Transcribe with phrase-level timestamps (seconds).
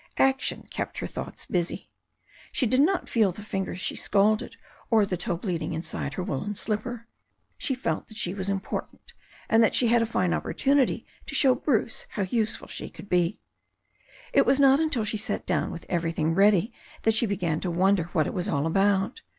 [0.17, 1.91] Action kept her thoughts busy.
[2.51, 4.55] She did not feel the finger she scalded
[4.89, 7.05] or the toe bleeding inside her woollen slipper.
[7.59, 9.13] She felt that she was important,
[9.47, 13.41] and that she had a fine opportunity to show Bruce how useful she could be.
[14.33, 16.73] It was not until she sat down with everything ready
[17.03, 19.21] that she began to wonder what it was all about.